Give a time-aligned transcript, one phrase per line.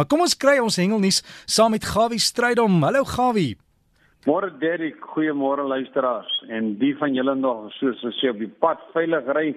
[0.00, 2.78] Maar kom ons kry ons hengelnuus saam met Gawie Strydom.
[2.80, 3.58] Hallo Gawie.
[4.24, 9.28] Môre Derek, goeiemôre luisteraars en die van julle nog soos gesê op die pad veilig
[9.36, 9.50] ry.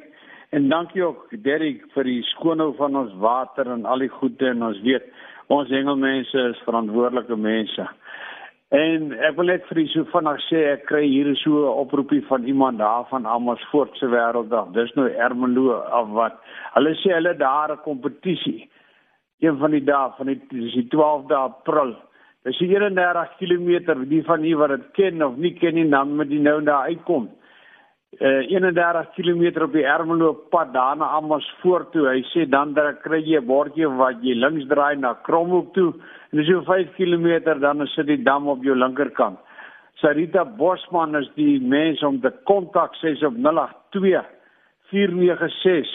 [0.52, 4.68] En dankie ook Derek vir die skoonhou van ons water en al die goede en
[4.68, 5.08] ons weet
[5.48, 7.88] ons hengelmense is verantwoordelike mense.
[8.76, 12.26] En ek wil net vir u so vinnig sê ek kry hier so 'n oproepie
[12.28, 14.74] van iemand daar van Amersfoort se wêrelddag.
[14.76, 16.36] Dis nou Ermelo of wat.
[16.76, 18.68] Hulle sê hulle daar 'n kompetisie.
[19.44, 21.96] Een van die dae van die, die 12de April.
[22.48, 26.32] Dis 31 km die van u wat dit ken of nie ken nie dan moet
[26.32, 27.30] jy nou daar uitkom.
[28.14, 32.08] Uh, 31 km op die Ermelo pad daarna Amersfoort toe.
[32.08, 35.94] Hy sê dan dan kry jy 'n bordjie wat jy links draai na Kromhoek toe
[36.34, 39.38] En dis so 5 km dan sit die dam op jou linkerkant.
[40.02, 44.26] Sarita Bosman is die mens om te kontak 6 op 082
[44.90, 45.92] 496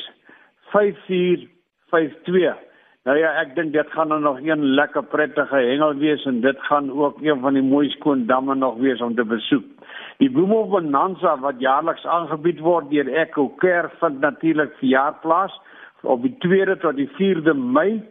[0.70, 2.67] 5452.
[3.08, 6.58] Nou ja, ek dink dit gaan nou nog een lekker prettige hengel wees en dit
[6.68, 9.64] gaan ook een van die mooi skoon damme nog wees om te besoek.
[10.20, 15.56] Die Bloemhof Bonanza wat jaarliks aangebied word deur Echo Care vind natuurlik vir jaar plaas
[16.02, 18.02] op die 2de tot die 4de Mei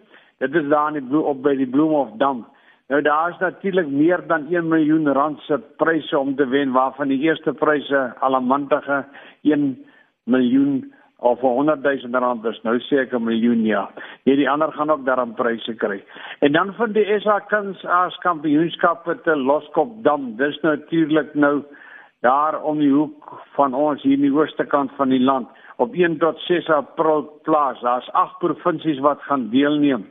[0.41, 2.45] Dit is daar in die op by die Bloemhof Dam.
[2.89, 7.13] Nou daar is natuurlik meer dan 1 miljoen rand se pryse om te wen waarvan
[7.13, 9.03] die eerste pryse alamantige
[9.41, 9.77] 1
[10.23, 12.59] miljoen of 100 000 rand is.
[12.63, 13.89] Nou ek 'n miljoen ja.
[14.23, 16.03] Nee, die ander gaan ook daaraan pryse kry.
[16.39, 20.35] En dan van die SA Kuns as kampioenskap te Loskop Dam.
[20.35, 21.63] Dis natuurlik nou
[22.21, 25.93] daar om die hoek van ons hier in die ooste kant van die land op
[25.93, 27.81] 1 tot 6 April plaas.
[27.81, 30.07] Daar's 8 provinsies wat gaan deelneem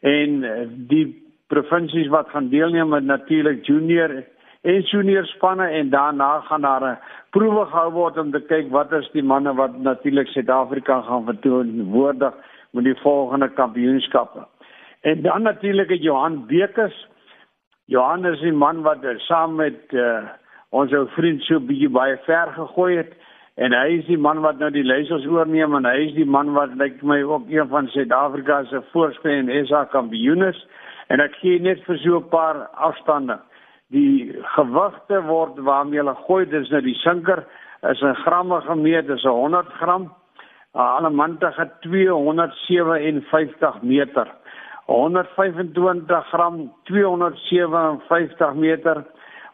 [0.00, 1.06] en eh, die
[1.46, 4.24] provinsies wat gaan deelneem met natuurlik junior
[4.64, 6.98] en junior spanne en daarna gaan daar 'n
[7.30, 12.34] proewe gehou word om te kyk wat is die manne wat natuurlik Suid-Afrika gaan verteenwoordig
[12.70, 14.46] met die volgende kampioenskappe.
[15.00, 17.08] En dan natuurlik het Johan Bekes.
[17.84, 20.24] Johan is die man wat eh, saam met uh,
[20.70, 23.12] ons ou vriend so bietjie baie ver gegooi het
[23.54, 26.52] en hy is die man wat nou die leiersels oorneem en hy is die man
[26.56, 30.66] wat lyk my ook een van Suid-Afrika se voorsprei en SA kampioenes
[31.08, 32.56] en ek gee net vir so 'n paar
[32.88, 33.38] afstande
[33.92, 36.46] die gewigte word waarmee hulle gooi.
[36.48, 37.44] Dis nou die sinker
[37.90, 40.12] is 'n gramme gemeet dis 'n 100 gram.
[40.72, 44.26] Alle mantige 257 meter.
[44.86, 49.04] 125 gram 257 meter.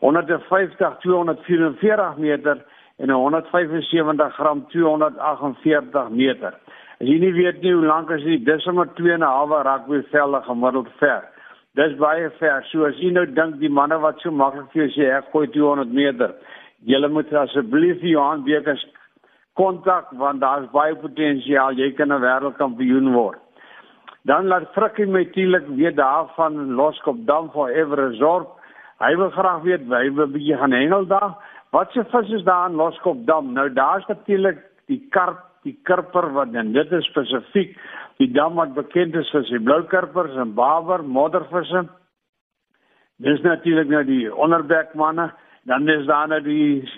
[0.01, 2.65] 150 244 meter.
[2.97, 6.55] En 175 gram 248 meter.
[7.01, 9.63] As jy nie weet nie hoe lank is dit, dis sommer 2 en 'n halwe
[9.63, 11.23] rugbyvelde gemiddeld ver.
[11.79, 12.65] Dis baie ver.
[12.73, 15.47] So as jy nou dink die manne wat so maklik vir jou sê ek gooi
[15.55, 16.33] 200 meter,
[16.91, 18.83] julle moet asseblief Johan Bekes
[19.61, 21.79] kontak want daar's baie potensiaal.
[21.79, 23.39] Jy kan 'n wêreldkampioen word.
[24.27, 28.49] Dan laat Frikkie natuurlik weet daarvan Loskop Dam for Ever Resort.
[28.99, 31.39] Hy wil graag weet hy wil 'n bietjie gaan hengel daar.
[31.71, 33.53] Wat se vis is daar in Loskop Dam?
[33.53, 37.79] Nou daar's natuurlik die karp, die karper wat en dit is spesifiek
[38.21, 41.87] die dam wat bekend is vir sy blou karpers en bawer, moddervisse.
[43.25, 45.31] Dis natuurlik nou die onderbekmanne,
[45.69, 46.89] dan is daar nou die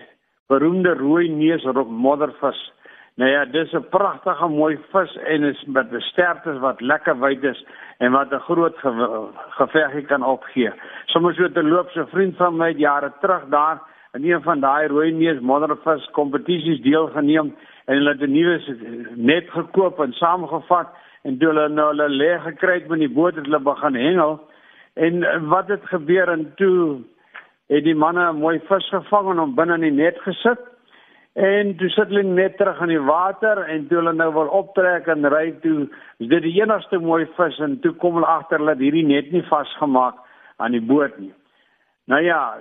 [0.50, 2.60] beroemde rooi neus moddervis.
[3.20, 7.44] Nou ja, dis 'n pragtige mooi vis en is met 'n sterkte wat lekker wyd
[7.44, 7.64] is
[7.98, 9.28] en wat 'n groot ge
[9.58, 10.72] geveggie kan opgee.
[11.06, 13.80] Sommige so te loop so vriend van my jare terug daar
[14.12, 18.58] in een van daai rooi neus moddervis kompetisies deelgeneem en hulle het 'n nuwe
[19.14, 20.88] net gekoop en saamgevat
[21.22, 24.40] en toe hulle nou hulle lê gekry het met die boot het hulle begin hengel.
[24.94, 26.28] En wat het gebeur?
[26.28, 27.00] En toe
[27.72, 30.60] het die manne 'n mooi vis gevang en hom binne in die net gesit.
[31.32, 35.06] En toe sit hulle net terug in die water en toe hulle nou wil optrek
[35.06, 35.88] en ry toe
[36.18, 39.42] is dit die enigste mooi vis en toe kom hulle agter dat hierdie net nie
[39.42, 40.14] vasgemaak
[40.56, 41.32] aan die boot nie.
[42.04, 42.58] Nou ja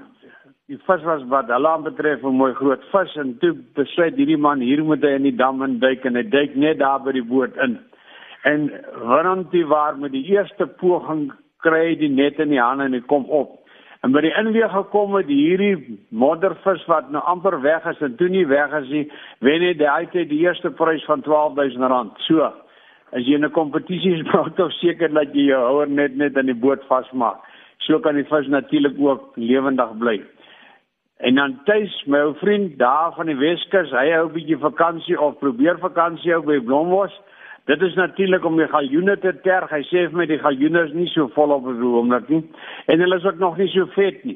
[0.72, 4.60] die vis was wat hulle betref 'n mooi groot vis en toe besluit hierdie man
[4.60, 7.58] hier moet hy in die dam induik en hy duik net daar by die boot
[7.58, 7.80] in.
[8.44, 11.32] En Rananti waar met die eerste poging
[11.62, 13.60] kry die net in die hande en hy kom op.
[14.02, 18.32] En by die inweeg gekom het hierdie moddervis wat nou amper weg is en toe
[18.34, 19.04] nie weg is nie,
[19.46, 22.18] wen hy die uit die eerste prys van R12000.
[22.26, 22.50] So,
[23.14, 26.38] as jy in 'n kompetisie is, moet jy seker dat jy jou houer net net
[26.38, 27.46] aan die boot vasmaak.
[27.86, 30.22] So kan die vis natuurlik ook lewendig bly.
[31.22, 35.20] En dan tuis my ou vriend daar van die Weskus, hy hou 'n bietjie vakansie
[35.22, 37.14] of probeer vakansie hou by Blombos.
[37.72, 39.70] Dit is natuurlik om die galjoene te terg.
[39.72, 42.42] Hy sê vir my die galjoene is nie so volop as hoe omdat nie.
[42.92, 44.36] En hulle is ook nog nie so vet nie.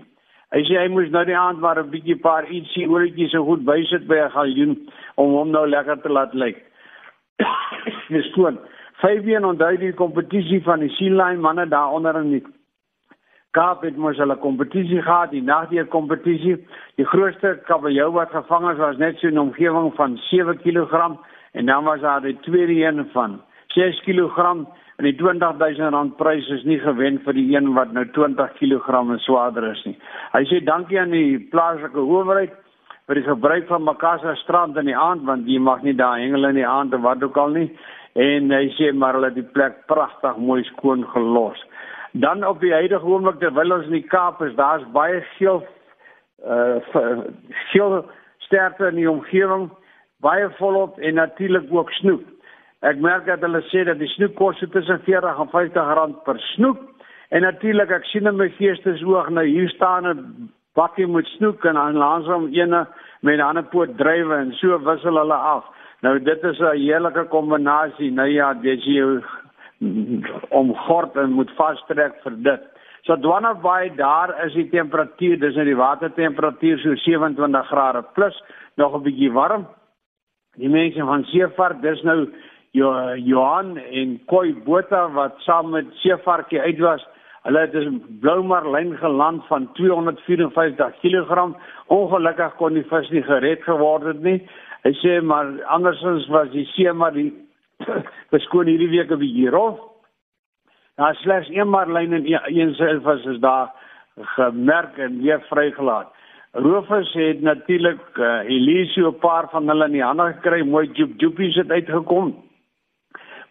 [0.56, 3.66] Hy sê hy moes nou die aand maar 'n bietjie paar ietsie ooretjies so goed
[3.68, 4.78] bysit by 'n galjoen
[5.16, 6.64] om hom nou lekker te laat lyk.
[8.14, 8.58] Dis skoon.
[9.04, 12.44] Vyfbeen onthou die kompetisie van die Sealine manne daaronder in die
[13.52, 16.58] Kaap het mos hulle kompetisie gehad, die nagdeur kompetisie.
[16.96, 21.20] Die grootste kabeljou wat gevang is was net so 'n omgewing van 7 kg
[21.56, 23.40] en dan was daar die tweede een van
[23.76, 24.38] 6 kg
[24.96, 29.02] en die 20000 rand prys is nie gewen vir die een wat nou 20 kg
[29.02, 29.98] en swaarder is nie.
[30.36, 32.54] Hy sê dankie aan die plaaslike owerheid
[33.08, 36.50] vir die gebruik van Makassa strand in die aand want jy mag nie daar hengel
[36.52, 37.70] in die aand of wat ook al nie
[38.16, 41.60] en hy sê maar hulle het die plek pragtig mooi skoon gelos.
[42.16, 45.64] Dan op die huidige oomblik terwyl ons in die Kaap is, daar's baie geel
[46.46, 46.80] uh
[47.72, 47.98] geel
[48.46, 49.68] sterkte in die omgewing,
[50.26, 52.24] baie volop en natuurlik ook snoek.
[52.86, 56.40] Ek merk dat hulle sê dat die snoek kos tussen 40 en 50 rand per
[56.54, 56.82] snoek.
[57.34, 61.74] En natuurlik ek sien in my geestesoog nou hier staan 'n bakkie met snoek en
[61.74, 62.86] dan langsom ene
[63.22, 65.66] met 'n ander poot drywe en so wissel hulle af.
[66.02, 68.12] Nou dit is 'n heerlike kombinasie.
[68.12, 69.22] Nou ja, dis jy
[70.50, 72.62] om gord en moet vastrek vir dit.
[73.06, 78.44] So Dwanabay daar is die temperatuur, dis net die watertemperatuur so 27 grade plus,
[78.76, 79.68] nog 'n bietjie warm.
[80.56, 82.26] Die mense van Seefart, dis nou
[82.76, 87.04] Johan en Koi Botha wat saam met Seefartjie uit was.
[87.46, 91.56] Hulle het 'n blou marlyn geland van 254 kg.
[91.88, 94.48] Ongelukkig kon die vis nie gered geword het nie.
[94.84, 97.34] Hy sê maar andersins was die see maar die
[98.32, 99.80] beskoon hierdie week 'n bietjie rof.
[100.96, 103.72] Daar slegs een marlyn en een silvis is daar
[104.16, 106.15] gemerk en weer vrygelaat.
[106.56, 111.12] Rofers het natuurlik uh, Elisio 'n paar van hulle in die hande gekry, mooi joep
[111.18, 112.36] joepies het uitgekom.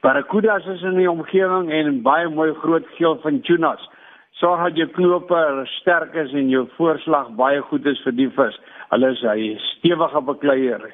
[0.01, 3.91] Barracudas is in die omgewing en baie mooi groot geel van tunas.
[4.31, 8.59] Sorg dat jou knope sterk is en jou voorslag baie goed is vir die vis.
[8.89, 10.91] Hulle is hy stewige bekleier.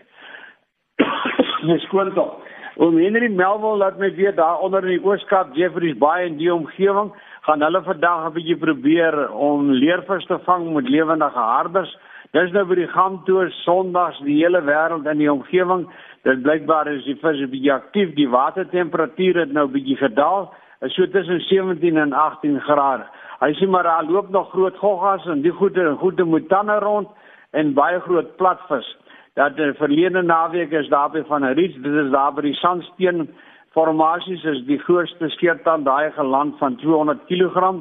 [1.67, 2.43] Dis skoon tog.
[2.77, 6.55] Oom Henry Melville laat my weet daar onder in die Ooskaap Jeffreys Bay en die
[6.55, 7.13] omgewing
[7.47, 11.97] gaan hulle vandag 'n bietjie probeer om leervis te vang met lewendige harders.
[12.33, 15.89] Dis nou by die Gamtoor Sondags die hele wêreld in die omgewing.
[16.23, 18.15] Dit blykbaar is die vis 'n bietjie aktief.
[18.15, 20.53] Die watertemperatuur het nou bietjie gedaal.
[20.81, 23.05] Is so tussen 17 en 18 grade.
[23.41, 27.09] Hy sê maar daar loop nog groot goggas en die goeie goeie motanne rond
[27.51, 28.97] en baie groot platvis
[29.35, 32.55] dat die verlede naweek is daar by van 'n reeds dit is daar by die
[32.55, 33.29] sandsteen
[33.75, 37.73] formasies is die grootste skeertand daai geland van 200 kg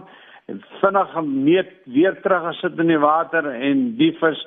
[0.81, 4.41] vinnig gemeet weer terug gesit in die water en die vis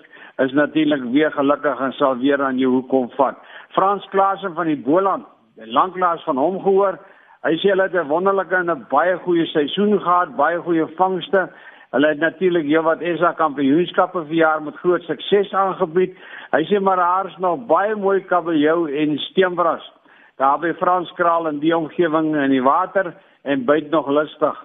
[0.45, 3.39] is natuurlik weer gelukkig en sal weer aan jou hoek kom vat.
[3.77, 6.99] Frans Klaasen van die Boland, lanklaas van hom gehoor.
[7.43, 11.49] Hy sê hulle het 'n wonderlike en 'n baie goeie seisoen gehad, baie goeie vangste.
[11.91, 16.17] Hulle het natuurlik heelwat SA kampioenskappe vir jaar met groot sukses aangebied.
[16.53, 19.93] Hy sê maar daar is nog baie mooi kabeljou en steenbras.
[20.37, 24.65] Daar by Franskraal in die omgewing in die water en byt nog lustig.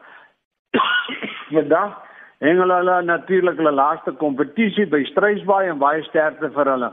[1.56, 1.98] Vandag
[2.40, 6.92] hengel hulle natuurlik hulle laaste kompetisie by Strysbaai en baie sterkte vir hulle.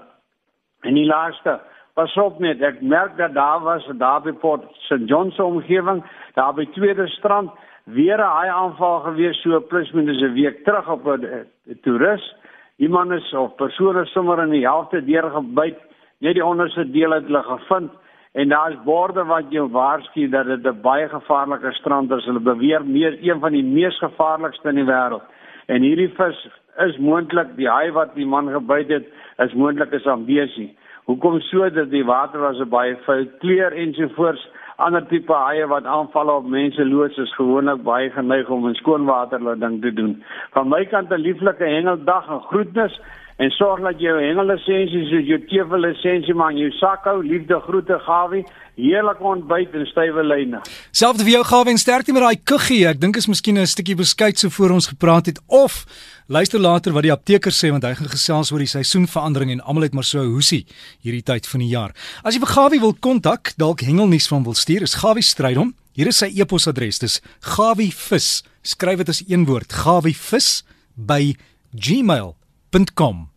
[0.83, 1.61] En die laaste
[1.95, 6.01] Pas op net, ek merk dat daar was daar by Port St John's omgewing,
[6.35, 7.53] daar by Tweede Strand
[7.85, 11.47] weer 'n haai aanval gewees so plus minus 'n week terug op 'n
[11.83, 12.35] toerist.
[12.77, 15.79] Iemand is of persone sommer in die helfte deurgebyt,
[16.19, 17.93] net die onderste deel het hulle gevind
[18.35, 22.25] en daar's borde wat jou waarsku dat dit 'n baie gevaarlike strand is.
[22.25, 25.23] Hulle beweer meer een van die mees gevaarlikste in die wêreld.
[25.67, 29.07] En hierdie vis is moontlik die haai wat die man gebyt het,
[29.39, 30.77] is moontlik is ambesie.
[31.05, 36.29] Hoekom so dat die water was baie vuil kleur ensovoorts ander tipe haie wat aanval
[36.29, 40.25] op mense loods is gewoonlik baie geneig om in skoonwater hulle ding te doen.
[40.51, 43.01] Van my kant 'n lieflike hengeldag en groetnis
[43.37, 47.21] en sorg dat jou hengellisensie so jou tevel lisensie maar in jou sak hou.
[47.25, 48.45] Liefde groete Gawie.
[48.79, 50.61] Heerlik ontbyt en stywe lyne.
[50.91, 52.85] Selfs vir jou Gawie en sterkte met daai kuggie.
[52.91, 55.85] Ek dink is miskien 'n stukkie beskuit so voor ons gepraat het of
[56.27, 59.83] Luister later wat die apteker sê want hy gaan gesels oor die seisoenverandering en almal
[59.83, 60.65] het maar so hoesie
[61.03, 61.93] hierdie tyd van die jaar.
[62.25, 65.75] As jy vir Gawie wil kontak, dalk hengelnuus van wil stuur, is Gawie Strydom.
[65.93, 66.99] Hier is sy e-posadres.
[66.99, 68.43] Dis gawievis.
[68.63, 69.73] Skryf dit as een woord.
[69.73, 70.65] gawievis
[70.97, 71.37] by
[71.77, 72.44] gmail.com
[72.75, 73.34] www.facebook.com